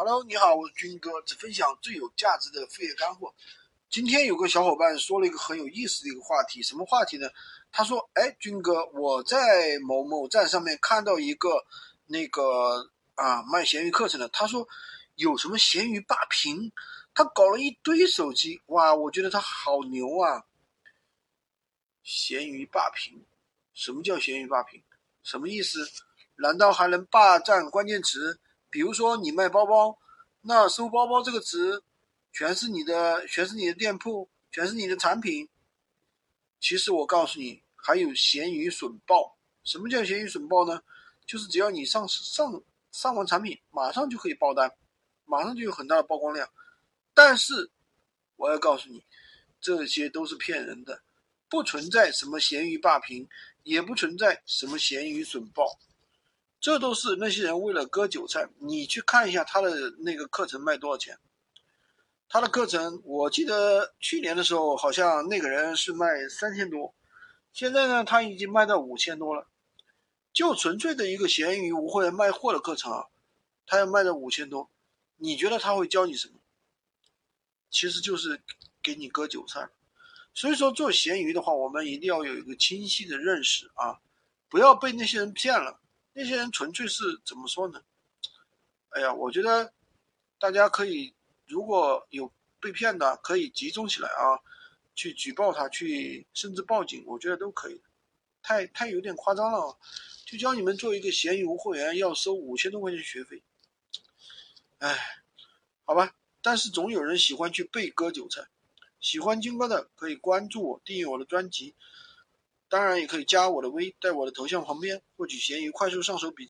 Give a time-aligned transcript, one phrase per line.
[0.00, 3.34] Hello，你好，我是军哥，只分享最有价值的副业干货。
[3.90, 7.28] 今天有个小伙伴说了一个很有意思的一个话题，什么话题呢？
[7.72, 11.66] 他说：“哎，军哥，我在某某站上面看到一个
[12.06, 14.68] 那个啊卖闲鱼课程的，他说
[15.16, 16.70] 有什么闲鱼霸屏，
[17.12, 20.44] 他搞了一堆手机，哇，我觉得他好牛啊！
[22.04, 23.24] 闲鱼霸屏，
[23.74, 24.80] 什么叫闲鱼霸屏？
[25.24, 25.90] 什么意思？
[26.36, 28.38] 难道还能霸占关键词？”
[28.70, 29.98] 比如说你卖包包，
[30.42, 31.82] 那搜包包这个词，
[32.32, 35.48] 全是你的，全是你的店铺，全是你的产品。
[36.60, 39.36] 其实我告诉你，还有闲鱼损爆。
[39.64, 40.82] 什么叫闲鱼损爆呢？
[41.26, 44.74] 就是只要你上上上完产品，马上就可以爆单，
[45.24, 46.48] 马上就有很大的曝光量。
[47.14, 47.70] 但是
[48.36, 49.04] 我要告诉你，
[49.60, 51.02] 这些都是骗人的，
[51.48, 53.28] 不存在什么闲鱼霸屏，
[53.62, 55.78] 也不存在什么闲鱼损爆。
[56.60, 58.48] 这都是那些人为了割韭菜。
[58.58, 61.18] 你去看一下他的那个课程卖多少钱？
[62.28, 66.94] 他的课程，我记得去年的时候好像那个人是卖三千多，
[67.52, 69.46] 现在呢他已经卖到五千多了。
[70.32, 73.06] 就纯粹的一个闲鱼无货源卖货的课程啊，
[73.66, 74.70] 他要卖到五千多，
[75.16, 76.34] 你觉得他会教你什么？
[77.70, 78.42] 其实就是
[78.82, 79.70] 给你割韭菜。
[80.34, 83.98] 所以说做闲鱼的话，我们一定要有一个清晰的认识啊，
[84.48, 85.80] 不要被那些人骗了。
[86.20, 87.80] 那些人纯粹是怎么说呢？
[88.88, 89.72] 哎呀，我觉得
[90.40, 91.14] 大家可以，
[91.46, 94.42] 如果有被骗的，可以集中起来啊，
[94.96, 97.80] 去举报他，去甚至报警，我觉得都可以。
[98.42, 99.78] 太太有点夸张了，
[100.26, 103.40] 就教你们做一个闲鱼无货源，要收五千多块钱学费。
[104.78, 104.98] 哎，
[105.84, 108.48] 好吧，但是总有人喜欢去被割韭菜。
[108.98, 111.76] 喜欢金哥的可以关注我，订阅我的专辑。
[112.68, 116.46] 当然也可以加我的微，在我的头像旁边获取闲鱼快速上手笔记。